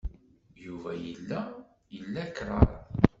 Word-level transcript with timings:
Yuba 0.63 0.91
yella 1.03 1.39
ila 1.97 2.23
kraḍ. 2.35 2.71